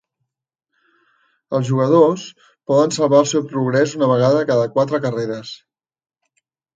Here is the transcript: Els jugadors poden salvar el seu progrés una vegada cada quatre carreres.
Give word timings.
Els 1.57 1.67
jugadors 1.67 2.23
poden 2.71 2.95
salvar 2.95 3.19
el 3.25 3.29
seu 3.33 3.43
progrés 3.51 3.93
una 3.99 4.07
vegada 4.13 4.41
cada 4.53 4.65
quatre 4.79 5.01
carreres. 5.05 5.53